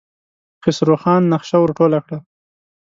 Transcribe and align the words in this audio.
خسرو 0.63 0.95
خان 1.01 1.21
نخشه 1.31 1.57
ور 1.59 1.71
ټوله 1.77 1.99
کړه. 2.05 2.17